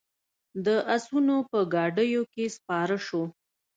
د 0.65 0.67
آسونو 0.95 1.35
په 1.49 1.59
ګاډیو 1.73 2.21
کې 2.33 2.45
سپاره 2.55 2.97
شوو. 3.05 3.23